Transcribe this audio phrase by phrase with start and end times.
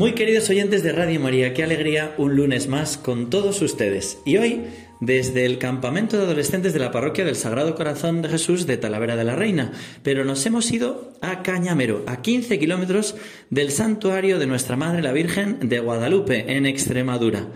[0.00, 4.16] Muy queridos oyentes de Radio María, qué alegría un lunes más con todos ustedes.
[4.24, 4.62] Y hoy,
[5.00, 9.16] desde el campamento de adolescentes de la parroquia del Sagrado Corazón de Jesús de Talavera
[9.16, 9.72] de la Reina,
[10.02, 13.14] pero nos hemos ido a Cañamero, a 15 kilómetros
[13.50, 17.48] del santuario de Nuestra Madre la Virgen de Guadalupe, en Extremadura.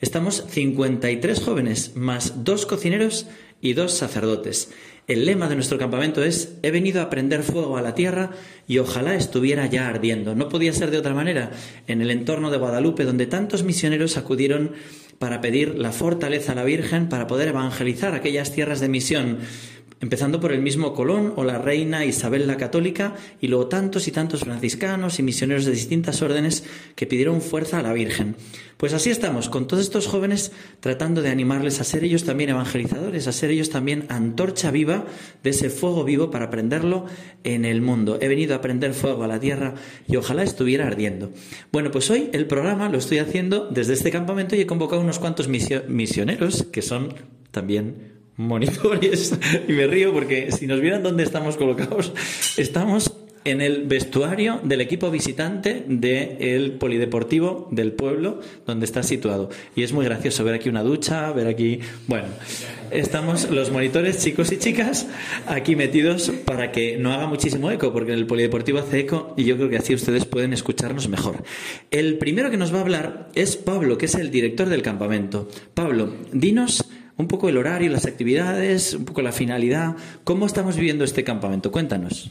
[0.00, 3.26] Estamos 53 jóvenes, más dos cocineros
[3.60, 4.70] y dos sacerdotes.
[5.10, 8.30] El lema de nuestro campamento es He venido a prender fuego a la tierra
[8.68, 10.36] y ojalá estuviera ya ardiendo.
[10.36, 11.50] No podía ser de otra manera
[11.88, 14.70] en el entorno de Guadalupe, donde tantos misioneros acudieron
[15.18, 19.38] para pedir la fortaleza a la Virgen para poder evangelizar aquellas tierras de misión
[20.00, 24.12] empezando por el mismo Colón o la reina Isabel la Católica y luego tantos y
[24.12, 28.36] tantos franciscanos y misioneros de distintas órdenes que pidieron fuerza a la Virgen.
[28.78, 33.26] Pues así estamos, con todos estos jóvenes tratando de animarles a ser ellos también evangelizadores,
[33.26, 35.04] a ser ellos también antorcha viva
[35.42, 37.04] de ese fuego vivo para prenderlo
[37.44, 38.18] en el mundo.
[38.22, 39.74] He venido a prender fuego a la tierra
[40.08, 41.30] y ojalá estuviera ardiendo.
[41.72, 45.18] Bueno, pues hoy el programa lo estoy haciendo desde este campamento y he convocado unos
[45.18, 47.12] cuantos misioneros que son
[47.50, 49.34] también monitores
[49.68, 52.12] y me río porque si nos vieran dónde estamos colocados,
[52.56, 53.12] estamos
[53.44, 59.50] en el vestuario del equipo visitante del polideportivo del pueblo donde está situado.
[59.74, 61.80] Y es muy gracioso ver aquí una ducha, ver aquí...
[62.06, 62.28] Bueno,
[62.90, 65.06] estamos los monitores, chicos y chicas,
[65.46, 69.56] aquí metidos para que no haga muchísimo eco, porque el polideportivo hace eco y yo
[69.56, 71.42] creo que así ustedes pueden escucharnos mejor.
[71.90, 75.48] El primero que nos va a hablar es Pablo, que es el director del campamento.
[75.74, 76.84] Pablo, dinos
[77.20, 79.96] un poco el horario, las actividades, un poco la finalidad.
[80.24, 81.70] ¿Cómo estamos viviendo este campamento?
[81.70, 82.30] Cuéntanos.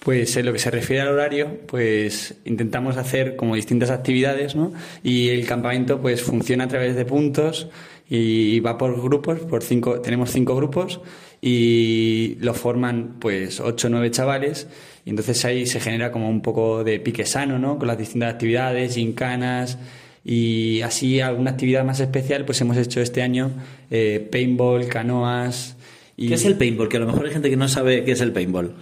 [0.00, 4.72] Pues en lo que se refiere al horario, pues intentamos hacer como distintas actividades, ¿no?
[5.02, 7.68] Y el campamento pues funciona a través de puntos
[8.08, 11.00] y va por grupos, por cinco, tenemos cinco grupos
[11.40, 14.68] y lo forman pues ocho o nueve chavales
[15.06, 17.78] y entonces ahí se genera como un poco de pique sano, ¿no?
[17.78, 19.78] Con las distintas actividades, gincanas,
[20.24, 23.50] y así alguna actividad más especial, pues hemos hecho este año
[23.90, 25.76] eh, paintball, canoas.
[26.16, 26.28] Y...
[26.28, 26.88] ¿Qué es el paintball?
[26.88, 28.74] Que a lo mejor hay gente que no sabe qué es el paintball.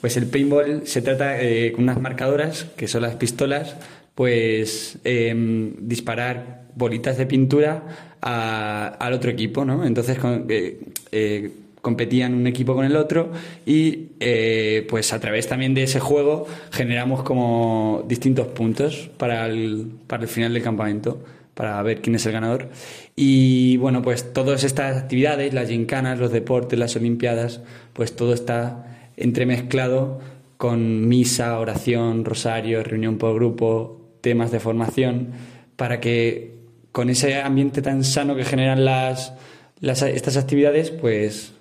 [0.00, 3.76] Pues el paintball se trata eh, con unas marcadoras, que son las pistolas,
[4.16, 9.84] pues em, disparar bolitas de pintura al otro equipo, ¿no?
[9.84, 11.50] Entonces, eh,
[11.82, 13.32] competían un equipo con el otro
[13.66, 19.90] y eh, pues a través también de ese juego generamos como distintos puntos para el,
[20.06, 21.22] para el final del campamento
[21.54, 22.70] para ver quién es el ganador.
[23.16, 27.60] Y bueno pues todas estas actividades las gincanas los deportes las olimpiadas
[27.92, 30.20] pues todo está entremezclado
[30.56, 35.32] con misa oración rosario reunión por grupo temas de formación
[35.74, 36.54] para que
[36.92, 39.34] con ese ambiente tan sano que generan las,
[39.80, 41.54] las estas actividades pues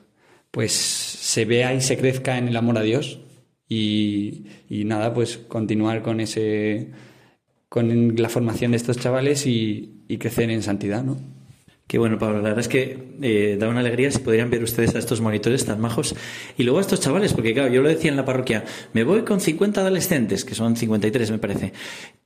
[0.52, 3.20] pues se vea y se crezca en el amor a Dios
[3.68, 6.92] y, nada, pues continuar con ese
[7.70, 11.18] con la formación de estos chavales y, y crecer en santidad, ¿no?
[11.92, 12.38] Qué bueno, Pablo.
[12.38, 15.66] La verdad es que eh, da una alegría si podrían ver ustedes a estos monitores
[15.66, 16.16] tan majos.
[16.58, 18.64] Y luego a estos chavales, porque claro, yo lo decía en la parroquia,
[18.94, 21.74] me voy con 50 adolescentes, que son 53 me parece.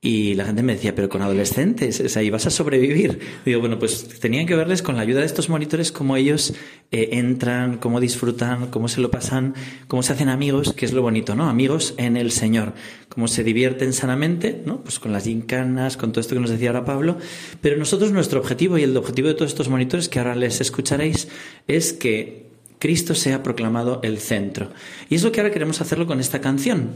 [0.02, 3.18] Y la gente me decía, pero con adolescentes, o sea, ¿y vas a sobrevivir?
[3.44, 6.54] digo, bueno, pues tenían que verles con la ayuda de estos monitores cómo ellos
[6.92, 9.56] eh, entran, cómo disfrutan, cómo se lo pasan,
[9.88, 11.50] cómo se hacen amigos, que es lo bonito, ¿no?
[11.50, 12.74] Amigos en el Señor.
[13.10, 14.84] Cómo se divierten sanamente, ¿no?
[14.84, 17.18] Pues con las gincanas, con todo esto que nos decía ahora Pablo.
[17.62, 21.28] Pero nosotros, nuestro objetivo y el objetivo de todos estos monitores que ahora les escucharéis
[21.68, 22.46] es que
[22.78, 24.72] Cristo sea proclamado el centro.
[25.10, 26.92] Y es lo que ahora queremos hacerlo con esta canción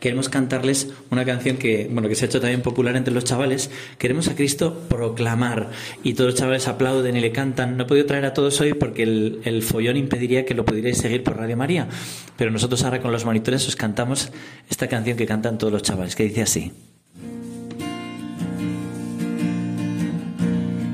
[0.00, 3.70] queremos cantarles una canción que, bueno, que se ha hecho también popular entre los chavales.
[3.98, 5.70] Queremos a Cristo proclamar.
[6.02, 7.76] Y todos los chavales aplauden y le cantan.
[7.76, 10.98] No he podido traer a todos hoy porque el, el follón impediría que lo pudierais
[10.98, 11.88] seguir por Radio María.
[12.36, 14.32] Pero nosotros ahora con los monitores os cantamos
[14.68, 16.72] esta canción que cantan todos los chavales, que dice así.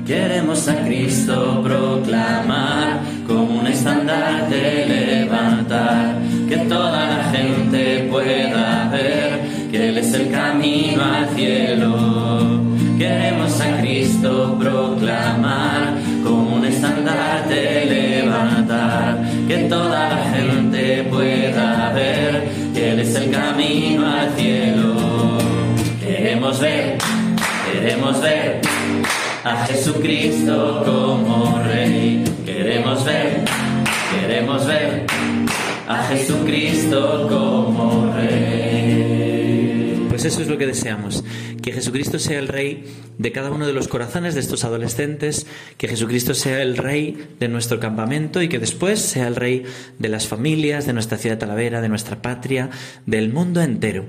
[0.07, 6.15] Queremos a Cristo proclamar, como un estandarte levantar,
[6.47, 12.61] que toda la gente pueda ver que Él es el camino al cielo.
[12.97, 22.91] Queremos a Cristo proclamar, como un estandarte levantar, que toda la gente pueda ver que
[22.91, 24.95] Él es el camino al cielo.
[25.99, 26.97] Queremos ver,
[27.73, 28.76] queremos ver
[29.47, 32.23] a Jesucristo como Rey.
[32.45, 33.45] Queremos ver,
[34.11, 35.05] queremos ver
[35.87, 40.05] a Jesucristo como Rey.
[40.09, 41.23] Pues eso es lo que deseamos,
[41.67, 42.85] que Jesucristo sea el Rey
[43.17, 45.47] de cada uno de los corazones de estos adolescentes,
[45.77, 49.63] que Jesucristo sea el Rey de nuestro campamento y que después sea el Rey
[49.99, 52.69] de las familias, de nuestra ciudad de Talavera, de nuestra patria,
[53.05, 54.05] del mundo entero.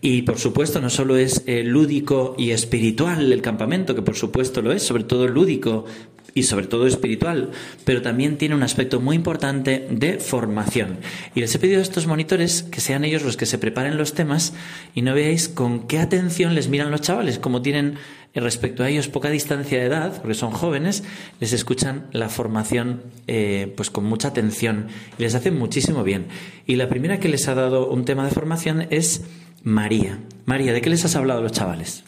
[0.00, 4.62] Y por supuesto no solo es eh, lúdico y espiritual el campamento, que por supuesto
[4.62, 5.86] lo es, sobre todo lúdico
[6.34, 7.50] y sobre todo espiritual,
[7.84, 10.98] pero también tiene un aspecto muy importante de formación.
[11.34, 14.14] Y les he pedido a estos monitores que sean ellos los que se preparen los
[14.14, 14.52] temas
[14.94, 17.98] y no veáis con qué atención les miran los chavales, como tienen
[18.32, 21.02] eh, respecto a ellos poca distancia de edad, porque son jóvenes,
[21.40, 24.88] les escuchan la formación eh, pues con mucha atención
[25.18, 26.26] y les hace muchísimo bien.
[26.66, 29.22] Y la primera que les ha dado un tema de formación es
[29.62, 30.20] María.
[30.46, 32.04] María, ¿de qué les has hablado a los chavales?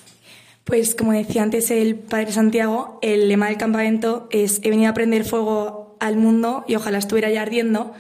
[0.65, 4.95] Pues como decía antes el Padre Santiago, el lema del campamento es he venido a
[4.95, 7.93] prender fuego al mundo y ojalá estuviera ya ardiendo.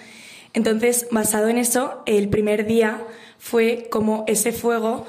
[0.55, 3.03] Entonces, basado en eso, el primer día
[3.38, 5.06] fue como ese fuego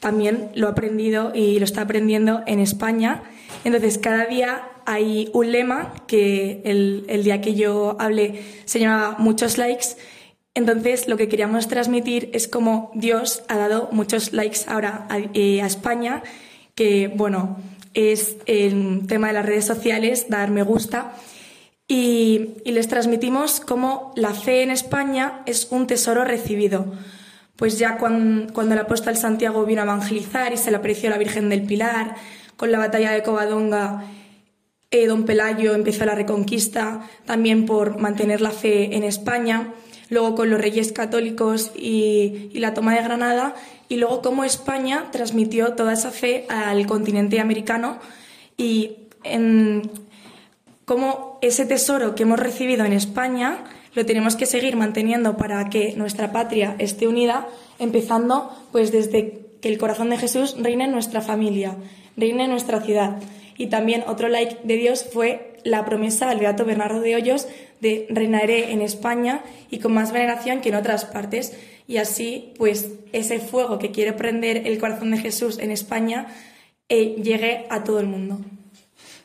[0.00, 3.22] también lo he aprendido y lo está aprendiendo en España.
[3.64, 9.16] Entonces, cada día hay un lema que el, el día que yo hablé se llamaba
[9.18, 9.96] Muchos likes.
[10.54, 15.60] Entonces, lo que queríamos transmitir es como Dios ha dado muchos likes ahora a, eh,
[15.62, 16.22] a España
[16.76, 17.56] que, bueno,
[17.94, 21.14] es el tema de las redes sociales, dar me gusta.
[21.88, 26.92] Y, les transmitimos cómo la fe en España es un tesoro recibido.
[27.56, 31.16] Pues ya cuando, cuando el apóstol Santiago vino a evangelizar y se le apareció la
[31.16, 32.14] Virgen del Pilar,
[32.58, 34.04] con la batalla de Covadonga,
[34.90, 39.72] eh, don Pelayo empezó la reconquista también por mantener la fe en España,
[40.10, 43.54] luego con los reyes católicos y, la toma de Granada,
[43.88, 47.98] y luego cómo España transmitió toda esa fe al continente americano
[48.56, 49.90] y en
[50.84, 55.94] cómo ese tesoro que hemos recibido en España lo tenemos que seguir manteniendo para que
[55.96, 57.48] nuestra patria esté unida,
[57.78, 61.76] empezando pues desde que el corazón de Jesús reine en nuestra familia,
[62.16, 63.18] reine en nuestra ciudad.
[63.56, 67.48] Y también otro like de Dios fue la promesa al Beato Bernardo de Hoyos
[67.80, 71.56] de reinaré en España y con más veneración que en otras partes
[71.86, 76.28] y así pues ese fuego que quiere prender el corazón de Jesús en España
[76.88, 78.38] eh, llegue a todo el mundo.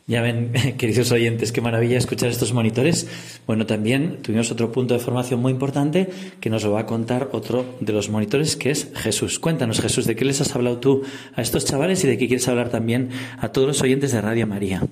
[0.08, 3.08] Ya ven, queridos oyentes, qué maravilla escuchar estos monitores.
[3.48, 6.10] Bueno, también tuvimos otro punto de formación muy importante
[6.40, 9.40] que nos lo va a contar otro de los monitores, que es Jesús.
[9.40, 11.04] Cuéntanos, Jesús, ¿de qué les has hablado tú
[11.36, 13.10] a estos chavales y de qué quieres hablar también
[13.40, 14.84] a todos los oyentes de Radio María?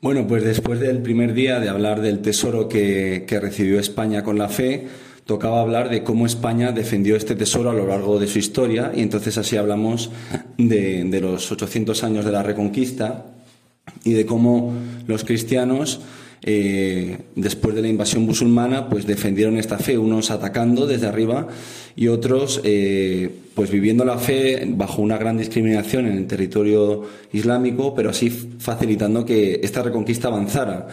[0.00, 4.36] Bueno, pues después del primer día de hablar del tesoro que, que recibió España con
[4.36, 4.86] la fe,
[5.24, 9.00] tocaba hablar de cómo España defendió este tesoro a lo largo de su historia y
[9.00, 10.10] entonces así hablamos
[10.58, 13.33] de, de los 800 años de la Reconquista
[14.04, 14.72] y de cómo
[15.06, 16.00] los cristianos
[16.46, 21.48] eh, después de la invasión musulmana, pues defendieron esta fe, unos atacando desde arriba
[21.96, 27.02] y otros eh, pues viviendo la fe bajo una gran discriminación en el territorio
[27.32, 30.88] islámico, pero así facilitando que esta reconquista avanzara.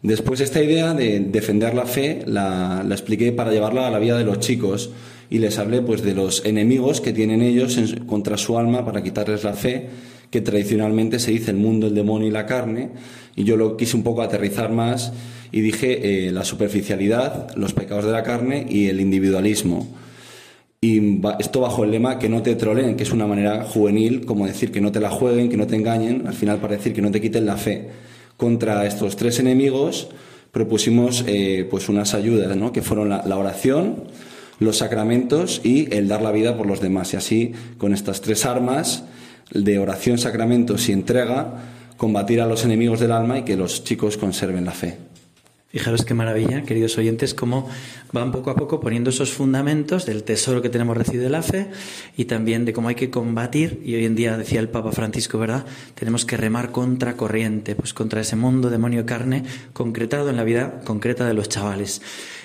[0.00, 4.24] Después esta idea de defender la fe la, expliqué para llevarla a la vida de
[4.24, 4.90] los chicos
[5.28, 9.44] y les hablé pues de los enemigos que tienen ellos contra su alma para quitarles
[9.44, 9.88] la fe,
[10.34, 12.90] que tradicionalmente se dice el mundo, el demonio y la carne,
[13.36, 15.12] y yo lo quise un poco aterrizar más
[15.52, 19.86] y dije eh, la superficialidad, los pecados de la carne y el individualismo.
[20.80, 24.44] Y esto bajo el lema que no te troleen, que es una manera juvenil, como
[24.44, 27.00] decir que no te la jueguen, que no te engañen, al final para decir que
[27.00, 27.90] no te quiten la fe
[28.36, 30.08] contra estos tres enemigos
[30.50, 32.72] propusimos eh, pues unas ayudas, ¿no?
[32.72, 34.02] que fueron la, la, oración,
[34.58, 37.14] los sacramentos y el dar la vida por los demás.
[37.14, 39.04] Y así, con estas tres armas
[39.50, 41.62] de oración, sacramentos y entrega,
[41.96, 44.98] combatir a los enemigos del alma y que los chicos conserven la fe.
[45.74, 47.68] Fijaros qué maravilla, queridos oyentes, cómo
[48.12, 51.66] van poco a poco poniendo esos fundamentos del tesoro que tenemos recibido de la fe
[52.16, 55.36] y también de cómo hay que combatir, y hoy en día decía el Papa Francisco,
[55.36, 55.64] ¿verdad?
[55.96, 60.80] Tenemos que remar contra corriente, pues contra ese mundo demonio carne concretado en la vida
[60.84, 62.02] concreta de los chavales.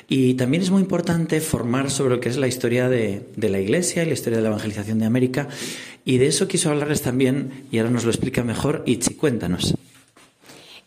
[0.10, 3.60] Y también es muy importante formar sobre lo que es la historia de, de la
[3.60, 5.48] Iglesia y la historia de la evangelización de América.
[6.04, 9.76] Y de eso quiso hablarles también, y ahora nos lo explica mejor, Ichi, cuéntanos.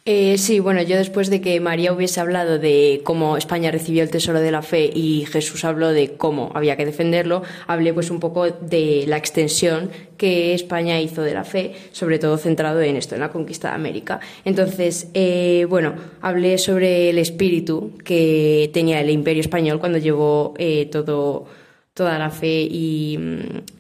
[0.05, 4.11] Eh, sí, bueno, yo después de que María hubiese hablado de cómo España recibió el
[4.11, 8.19] tesoro de la fe y Jesús habló de cómo había que defenderlo, hablé pues un
[8.19, 13.15] poco de la extensión que España hizo de la fe, sobre todo centrado en esto,
[13.15, 14.19] en la conquista de América.
[14.45, 20.87] Entonces, eh, bueno, hablé sobre el espíritu que tenía el Imperio español cuando llevó eh,
[20.87, 21.47] todo,
[21.95, 23.21] toda la fe y,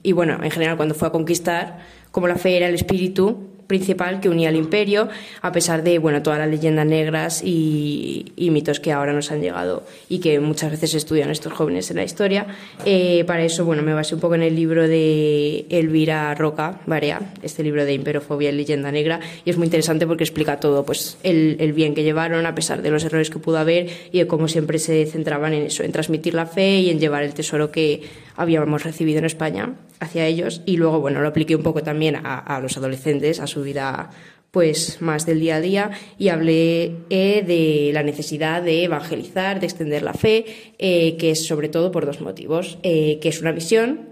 [0.05, 1.81] y, bueno, en general cuando fue a conquistar,
[2.13, 5.09] como la fe era el espíritu principal que unía al imperio,
[5.41, 9.83] a pesar de bueno, todas las leyendas negras y, mitos que ahora nos han llegado
[10.11, 12.47] y que muchas veces estudian estos jóvenes en la historia.
[12.85, 17.33] Eh, para eso bueno, me basé un poco en el libro de Elvira Roca, Barea,
[17.43, 21.17] este libro de Imperofobia y leyenda negra, y es muy interesante porque explica todo, pues
[21.23, 24.27] el, el bien que llevaron a pesar de los errores que pudo haber y de
[24.27, 27.71] cómo siempre se centraban en eso, en transmitir la fe y en llevar el tesoro
[27.71, 28.03] que
[28.43, 30.63] habíamos recibido en España hacia ellos.
[30.67, 34.11] Y luego, bueno, lo apliqué un poco también a, los adolescentes, a su vida
[34.51, 39.67] pues más del día a día y hablé eh, de la necesidad de evangelizar, de
[39.67, 40.45] extender la fe,
[40.79, 44.12] eh, que es sobre todo por dos motivos, eh, que es una visión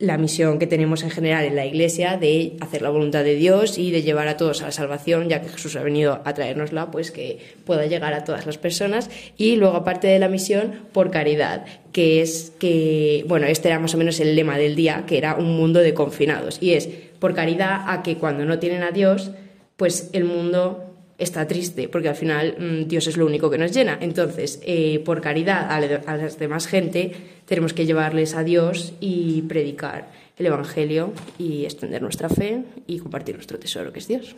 [0.00, 3.78] la misión que tenemos en general en la Iglesia de hacer la voluntad de Dios
[3.78, 6.92] y de llevar a todos a la salvación, ya que Jesús ha venido a traérnosla,
[6.92, 9.10] pues que pueda llegar a todas las personas.
[9.36, 13.92] Y luego, aparte de la misión, por caridad, que es que, bueno, este era más
[13.94, 16.58] o menos el lema del día, que era un mundo de confinados.
[16.62, 16.86] Y es
[17.18, 19.32] por caridad a que cuando no tienen a Dios,
[19.76, 20.87] pues el mundo
[21.18, 23.98] está triste, porque al final mm, Dios es lo único que nos llena.
[24.00, 27.12] Entonces, eh, por caridad a, la, las demás gente,
[27.44, 33.34] tenemos que llevarles a Dios y predicar el Evangelio y extender nuestra fe y compartir
[33.34, 34.36] nuestro tesoro, que es Dios.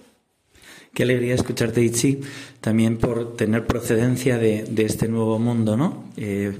[0.94, 2.20] Qué alegría escucharte, Itzi,
[2.60, 6.10] también por tener procedencia de, este nuevo mundo, ¿no?
[6.16, 6.52] Eh,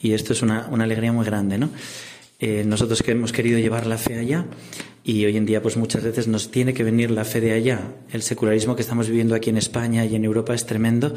[0.00, 1.68] y esto es una, una, alegría muy grande, ¿no?
[2.38, 4.46] Eh, nosotros que hemos querido llevar la fe allá,
[5.06, 7.92] y hoy en día, pues muchas veces nos tiene que venir la fe de allá.
[8.10, 11.14] El secularismo que estamos viviendo aquí en España y en Europa es tremendo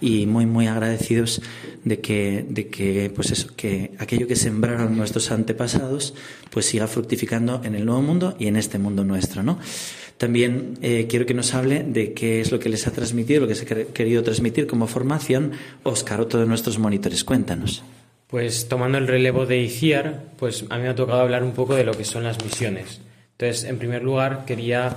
[0.00, 1.42] y muy, muy agradecidos
[1.82, 6.14] de que, de que, pues eso, que aquello que sembraron nuestros antepasados,
[6.50, 9.58] pues siga fructificando en el nuevo mundo y en este mundo nuestro, ¿no?
[10.16, 13.48] También eh, quiero que nos hable de qué es lo que les ha transmitido, lo
[13.48, 17.24] que se ha querido transmitir como formación Oscar, otro de nuestros monitores.
[17.24, 17.82] Cuéntanos.
[18.28, 21.74] Pues tomando el relevo de ICIAR, pues a mí me ha tocado hablar un poco
[21.74, 23.00] de lo que son las misiones.
[23.38, 24.96] Entonces, en primer lugar, quería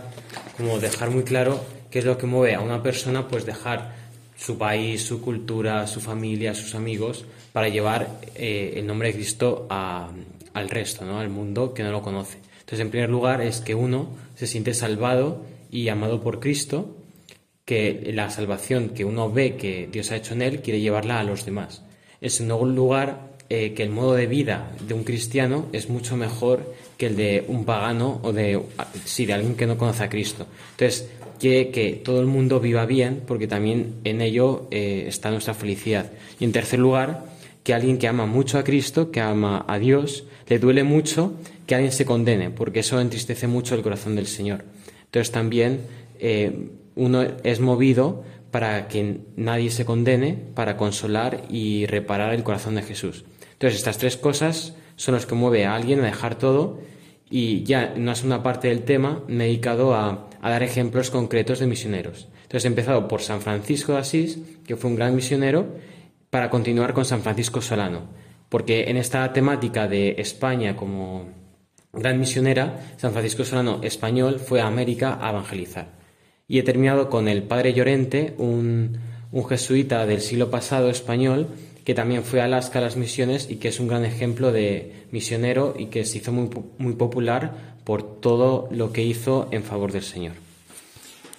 [0.58, 3.96] como dejar muy claro qué es lo que mueve a una persona, pues dejar
[4.36, 9.68] su país, su cultura, su familia, sus amigos, para llevar eh, el nombre de Cristo
[9.70, 11.20] al resto, ¿no?
[11.20, 12.38] al mundo que no lo conoce.
[12.60, 16.96] Entonces, en primer lugar, es que uno se siente salvado y amado por Cristo,
[17.66, 21.24] que la salvación que uno ve que Dios ha hecho en él, quiere llevarla a
[21.24, 21.84] los demás.
[22.22, 26.74] En segundo lugar, eh, que el modo de vida de un cristiano es mucho mejor
[26.98, 28.62] que el de un pagano o de,
[29.06, 30.48] sí, de alguien que no conoce a Cristo.
[30.72, 31.08] Entonces,
[31.40, 36.12] quiere que todo el mundo viva bien porque también en ello eh, está nuestra felicidad.
[36.40, 37.26] Y en tercer lugar,
[37.64, 41.34] que alguien que ama mucho a Cristo, que ama a Dios, le duele mucho
[41.66, 44.64] que alguien se condene, porque eso entristece mucho el corazón del Señor.
[45.06, 45.82] Entonces también
[46.20, 52.76] eh, uno es movido para que nadie se condene, para consolar y reparar el corazón
[52.76, 53.26] de Jesús.
[53.58, 56.80] Entonces, estas tres cosas son las que mueve a alguien a dejar todo
[57.30, 61.60] y ya no es una parte del tema, me he dedicado a, dar ejemplos concretos
[61.60, 62.28] de misioneros.
[62.44, 65.76] Entonces he empezado por San Francisco de Asís, que fue un gran misionero,
[66.30, 68.04] para continuar con San Francisco Solano,
[68.48, 71.30] porque en esta temática de España como
[71.92, 75.98] gran misionera, San Francisco Solano español fue a América a evangelizar.
[76.48, 79.00] Y he terminado con el padre Llorente, un,
[79.32, 81.50] un jesuita del siglo pasado español,
[81.88, 85.06] que también fue a Alaska a las misiones y que es un gran ejemplo de
[85.14, 89.94] misionero y que se hizo muy, muy popular por todo lo que hizo en favor
[89.94, 90.34] del Señor.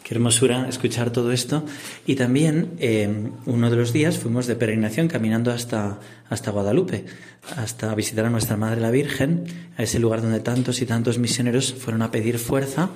[0.03, 1.65] Qué hermosura escuchar todo esto.
[2.07, 6.01] Y también eh, uno de los días fuimos de peregrinación caminando hasta,
[6.31, 7.05] hasta Guadalupe,
[7.55, 9.45] hasta visitar a nuestra Madre la Virgen,
[9.77, 12.89] a ese lugar donde tantos y tantos misioneros fueron a pedir fuerza.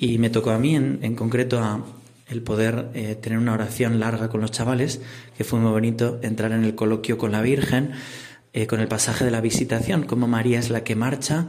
[0.00, 1.80] Y me tocó a mí en, en concreto a,
[2.28, 5.00] el poder eh, tener una oración larga con los chavales,
[5.36, 7.92] que fue muy bonito entrar en el coloquio con la Virgen,
[8.52, 11.46] eh, con el pasaje de la visitación, como María es la que marcha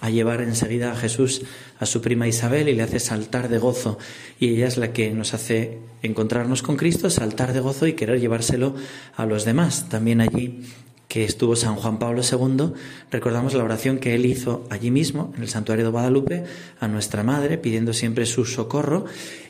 [0.00, 1.42] a llevar enseguida a Jesús
[1.78, 3.98] a su prima Isabel y le hace saltar de gozo.
[4.38, 8.20] Y ella es la que nos hace encontrarnos con Cristo, saltar de gozo y querer
[8.20, 8.74] llevárselo
[9.16, 9.88] a los demás.
[9.88, 10.62] También allí
[11.10, 12.72] que estuvo San Juan Pablo II,
[13.10, 16.44] recordamos la oración que él hizo allí mismo, en el santuario de Guadalupe,
[16.78, 19.06] a nuestra Madre, pidiendo siempre su socorro.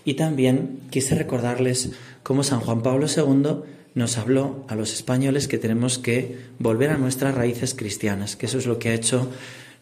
[0.06, 1.90] Y también quise recordarles
[2.22, 3.56] cómo San Juan Pablo II
[3.94, 8.56] nos habló a los españoles que tenemos que volver a nuestras raíces cristianas, que eso
[8.56, 9.28] es lo que ha hecho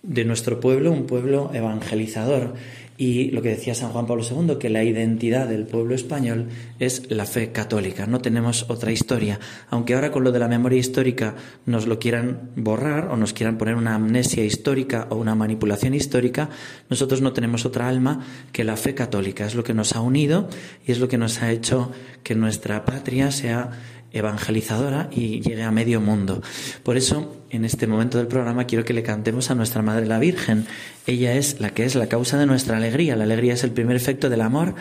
[0.02, 2.54] de nuestro pueblo un pueblo evangelizador
[3.00, 6.49] y lo que decía San Juan Pablo II, que la identidad del pueblo español
[6.81, 9.38] es la fe católica, no tenemos otra historia.
[9.71, 13.57] Aunque ahora con lo de la memoria histórica nos lo quieran borrar o nos quieran
[13.57, 16.50] poner una amnesia histórica o una manipulación histórica,
[16.90, 19.47] nosotros no tenemos otra alma que la fe católica.
[19.47, 20.49] Es lo que nos ha unido
[20.85, 21.93] y es lo que nos ha hecho
[22.25, 23.71] que nuestra patria sea
[24.12, 26.43] evangelizadora y llegue a medio mundo.
[26.83, 30.19] Por eso, en este momento del programa quiero que le cantemos a nuestra Madre la
[30.19, 30.67] Virgen.
[31.07, 33.17] Ella es la que es la causa de nuestra alegría.
[33.17, 34.75] La alegría es el primer efecto del amor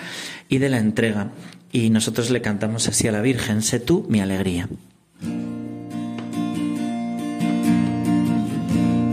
[0.50, 1.32] y de la entrega.
[1.72, 4.70] Y nosotros le cantamos así a la Virgen, sé tú mi alegría.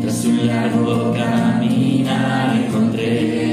[0.03, 3.44] Tras un largo caminar encontré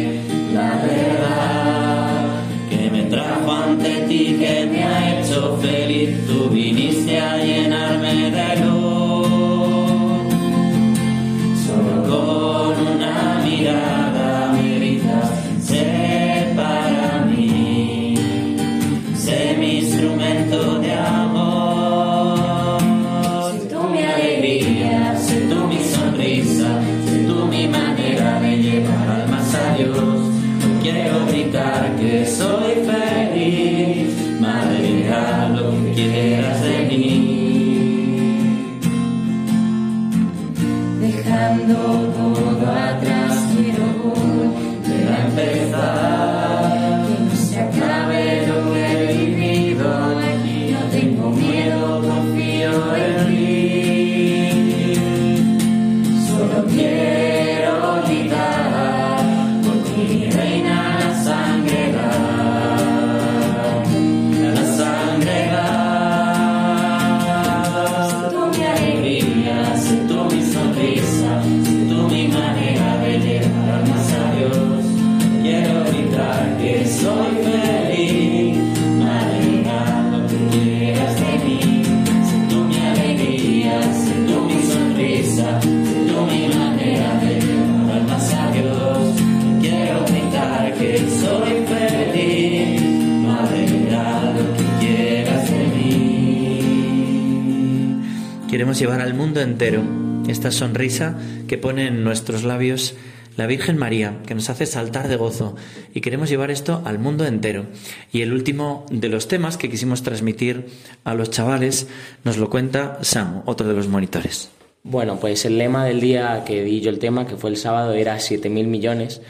[98.81, 99.83] llevar al mundo entero
[100.27, 101.15] esta sonrisa
[101.47, 102.95] que pone en nuestros labios
[103.37, 105.55] la Virgen María, que nos hace saltar de gozo.
[105.93, 107.67] Y queremos llevar esto al mundo entero.
[108.11, 110.65] Y el último de los temas que quisimos transmitir
[111.03, 111.89] a los chavales
[112.23, 114.49] nos lo cuenta Samu, otro de los monitores.
[114.81, 117.93] Bueno, pues el lema del día que di yo el tema, que fue el sábado,
[117.93, 119.21] era 7.000 millones,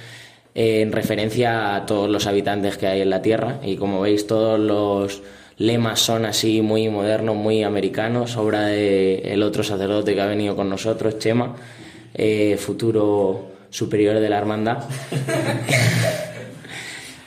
[0.55, 3.59] eh, en referencia a todos los habitantes que hay en la Tierra.
[3.65, 5.21] Y como veis, todos los
[5.57, 10.55] lemas son así muy modernos, muy americanos, obra de el otro sacerdote que ha venido
[10.55, 11.55] con nosotros, Chema,
[12.13, 14.83] eh, futuro superior de la hermandad.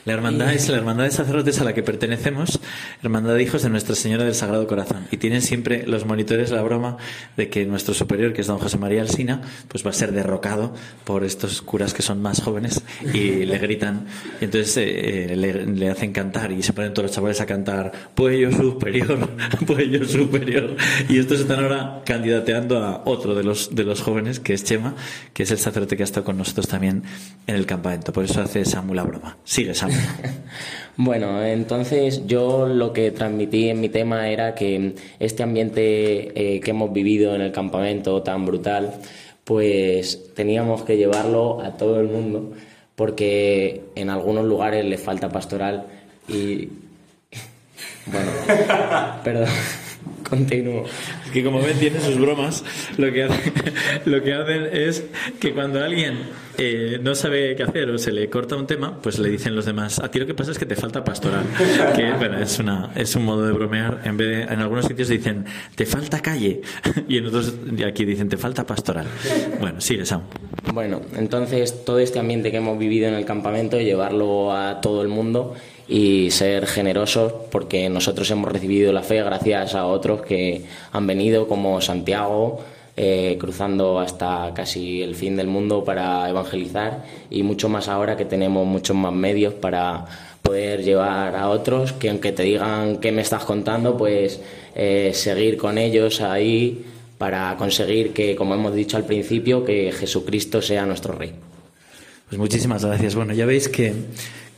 [0.05, 2.59] La hermandad es la hermandad de sacerdotes a la que pertenecemos,
[3.01, 5.07] hermandad de hijos de Nuestra Señora del Sagrado Corazón.
[5.09, 6.97] Y tienen siempre los monitores la broma
[7.35, 10.75] de que nuestro superior, que es don José María Alsina, pues va a ser derrocado
[11.05, 12.83] por estos curas que son más jóvenes
[13.15, 14.05] y le gritan.
[14.39, 17.47] Y entonces eh, eh, le, le hacen cantar y se ponen todos los chavales a
[17.47, 19.27] cantar Puello superior,
[19.65, 20.75] Puello superior.
[21.09, 24.93] Y estos están ahora candidateando a otro de los, de los jóvenes, que es Chema,
[25.33, 27.01] que es el sacerdote que ha estado con nosotros también
[27.47, 28.13] en el campamento.
[28.13, 29.37] Por eso hace Samu la broma.
[29.43, 29.94] Sigue, Samu.
[30.97, 36.71] Bueno, entonces yo lo que transmití en mi tema era que este ambiente eh, que
[36.71, 38.93] hemos vivido en el campamento tan brutal,
[39.43, 42.53] pues teníamos que llevarlo a todo el mundo,
[42.95, 45.85] porque en algunos lugares le falta pastoral
[46.27, 46.69] y...
[48.07, 48.31] Bueno,
[49.23, 49.49] perdón,
[50.29, 50.83] continúo.
[51.35, 52.63] Que como ven, tiene sus bromas.
[52.97, 53.53] Lo que, hacen,
[54.05, 55.03] lo que hacen es
[55.37, 56.17] que cuando alguien
[56.57, 59.65] eh, no sabe qué hacer o se le corta un tema, pues le dicen los
[59.65, 61.43] demás, a ti lo que pasa es que te falta pastoral.
[61.93, 63.99] Que bueno, es, una, es un modo de bromear.
[64.05, 65.43] En, vez de, en algunos sitios dicen,
[65.75, 66.61] te falta calle.
[67.09, 67.53] Y en otros
[67.85, 69.05] aquí dicen, te falta pastoral.
[69.59, 70.21] Bueno, sigue, Sam.
[70.73, 75.09] Bueno, entonces todo este ambiente que hemos vivido en el campamento, llevarlo a todo el
[75.09, 75.53] mundo
[75.87, 81.47] y ser generosos porque nosotros hemos recibido la fe gracias a otros que han venido
[81.47, 82.61] como Santiago,
[82.97, 88.25] eh, cruzando hasta casi el fin del mundo para evangelizar y mucho más ahora que
[88.25, 90.05] tenemos muchos más medios para
[90.41, 94.39] poder llevar a otros que aunque te digan qué me estás contando, pues
[94.75, 96.85] eh, seguir con ellos ahí
[97.17, 101.33] para conseguir que, como hemos dicho al principio, que Jesucristo sea nuestro Rey.
[102.29, 103.15] Pues muchísimas gracias.
[103.15, 103.93] Bueno, ya veis que,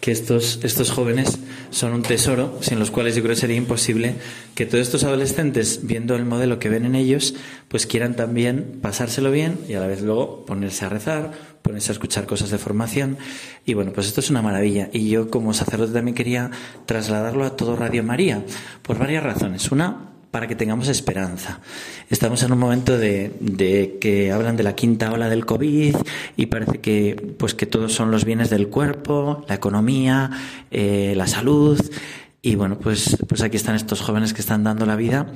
[0.02, 4.16] que estos, estos jóvenes son un tesoro sin los cuales yo creo que sería imposible
[4.56, 7.36] que todos estos adolescentes, viendo el modelo que ven en ellos,
[7.68, 11.32] pues quieran también pasárselo bien y a la vez luego ponerse a rezar,
[11.62, 13.18] ponerse a escuchar cosas de formación.
[13.66, 14.90] Y bueno, pues esto es una maravilla.
[14.94, 16.52] Y yo como sacerdote también quería
[16.86, 18.44] trasladarlo a todo Radio María
[18.84, 19.72] por varias razones.
[19.72, 21.60] Una, para que tengamos esperanza.
[22.10, 25.96] Estamos en un momento de, que hablan de la quinta ola del COVID
[26.36, 30.32] y parece que pues que todos son los bienes del cuerpo, la economía,
[30.72, 31.80] eh, la salud
[32.42, 35.28] Y bueno, pues, pues aquí están estos jóvenes que están dando la vida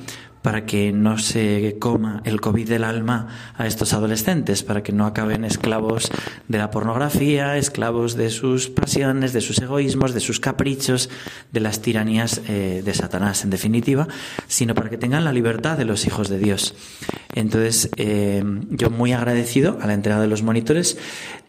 [0.42, 5.06] para que no se coma el COVID del alma a estos adolescentes, para que no
[5.06, 6.12] acaben esclavos
[6.48, 11.10] de la pornografía, esclavos de sus pasiones, de sus egoísmos, de sus caprichos,
[11.52, 14.08] de las tiranías eh, de Satanás, en definitiva,
[14.48, 16.74] sino para que tengan la libertad de los hijos de Dios.
[17.34, 20.98] Entonces, eh, yo muy agradecido a la entrega de los monitores,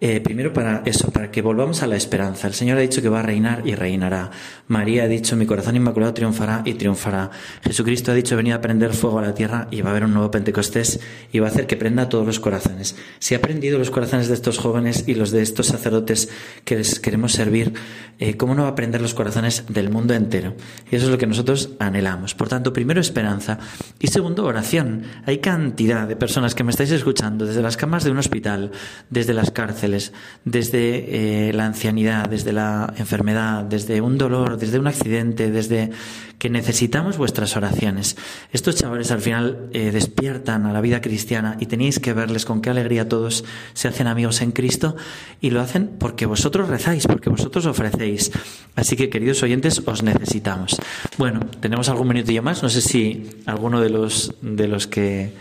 [0.00, 2.46] eh, primero para eso, para que volvamos a la esperanza.
[2.46, 4.30] El Señor ha dicho que va a reinar y reinará.
[4.68, 7.32] María ha dicho, mi corazón inmaculado triunfará y triunfará.
[7.64, 10.12] Jesucristo ha dicho, venid a prender fuego a la tierra y va a haber un
[10.12, 11.00] nuevo Pentecostés
[11.32, 12.94] y va a hacer que prenda todos los corazones.
[13.18, 16.28] Si ha prendido los corazones de estos jóvenes y los de estos sacerdotes
[16.64, 17.72] que les queremos servir,
[18.20, 20.54] eh, ¿cómo no va a prender los corazones del mundo entero?
[20.92, 22.36] Y eso es lo que nosotros anhelamos.
[22.36, 23.58] Por tanto, primero esperanza
[23.98, 25.02] y segundo oración.
[25.26, 28.70] Hay cantidad de personas que me estáis escuchando desde las camas de un hospital,
[29.10, 30.12] desde las cárceles,
[30.44, 35.90] desde eh, la ancianidad, desde la enfermedad, desde un dolor, desde un accidente, desde
[36.38, 38.16] que necesitamos vuestras oraciones.
[38.52, 42.60] Estos chavales al final eh, despiertan a la vida cristiana y tenéis que verles con
[42.60, 44.96] qué alegría todos se hacen amigos en Cristo
[45.40, 48.32] y lo hacen porque vosotros rezáis, porque vosotros ofrecéis.
[48.74, 50.76] Así que, queridos oyentes, os necesitamos.
[51.16, 52.62] Bueno, tenemos algún minutillo más.
[52.62, 55.32] No sé si alguno de los, de los que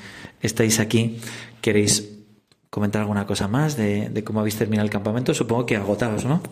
[0.41, 1.17] estáis aquí
[1.61, 2.09] queréis
[2.69, 5.33] comentar alguna cosa más de, de cómo habéis terminado el campamento.
[5.33, 6.43] Supongo que agotados, ¿no?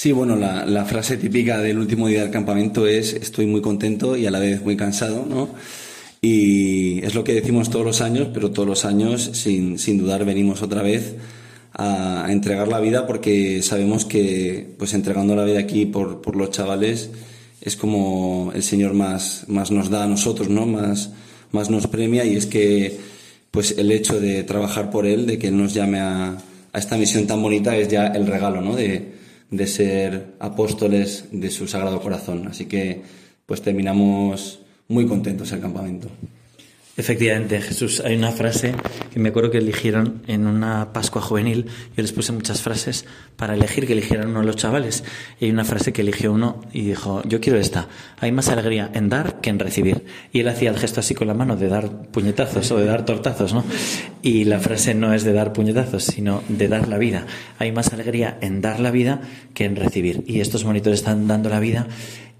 [0.00, 4.24] Sí, bueno, la, frase típica del último día del campamento es estoy muy contento y
[4.24, 5.50] a la vez muy cansado, ¿no?
[6.22, 10.24] Y es lo que decimos todos los años, pero todos los años, sin, sin dudar,
[10.24, 11.16] venimos otra vez
[11.74, 16.48] a, entregar la vida porque sabemos que, pues entregando la vida aquí por, por los
[16.48, 17.10] chavales,
[17.60, 20.64] es como el Señor más, más nos da a nosotros, ¿no?
[20.64, 21.10] Más,
[21.52, 22.98] más nos premia y es que,
[23.50, 26.38] pues el hecho de trabajar por Él, de que Él nos llame a,
[26.72, 28.74] a esta misión tan bonita, es ya el regalo, ¿no?
[28.74, 29.19] De,
[29.50, 32.46] de ser apóstoles de su Sagrado Corazón.
[32.48, 33.02] Así que
[33.46, 36.08] pues terminamos muy contentos el campamento.
[37.00, 38.74] Efectivamente, Jesús, hay una frase
[39.10, 41.64] que me acuerdo que eligieron en una Pascua juvenil.
[41.96, 43.06] Yo les puse muchas frases
[43.38, 45.02] para elegir que eligieran uno de los chavales.
[45.40, 47.88] Y hay una frase que eligió uno y dijo: Yo quiero esta.
[48.18, 50.04] Hay más alegría en dar que en recibir.
[50.30, 53.06] Y él hacía el gesto así con la mano de dar puñetazos o de dar
[53.06, 53.64] tortazos, ¿no?
[54.20, 57.24] Y la frase no es de dar puñetazos, sino de dar la vida.
[57.58, 59.22] Hay más alegría en dar la vida
[59.54, 60.22] que en recibir.
[60.26, 61.88] Y estos monitores están dando la vida.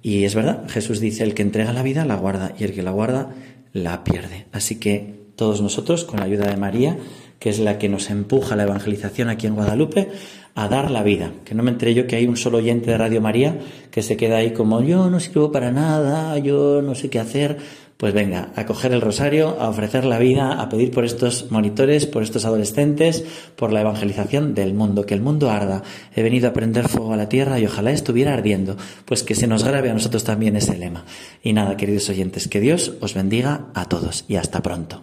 [0.03, 2.83] Y es verdad, Jesús dice: El que entrega la vida la guarda, y el que
[2.83, 3.31] la guarda
[3.72, 4.46] la pierde.
[4.52, 6.98] Así que todos nosotros, con la ayuda de María,
[7.38, 10.09] que es la que nos empuja a la evangelización aquí en Guadalupe,
[10.54, 11.33] a dar la vida.
[11.44, 13.59] Que no me enteré yo que hay un solo oyente de Radio María
[13.90, 17.59] que se queda ahí como yo no sirvo para nada, yo no sé qué hacer.
[18.00, 22.06] Pues venga, a coger el rosario, a ofrecer la vida, a pedir por estos monitores,
[22.06, 25.82] por estos adolescentes, por la evangelización del mundo, que el mundo arda.
[26.16, 29.46] He venido a prender fuego a la tierra y ojalá estuviera ardiendo, pues que se
[29.46, 31.04] nos grabe a nosotros también ese lema.
[31.42, 35.02] Y nada, queridos oyentes, que Dios os bendiga a todos y hasta pronto.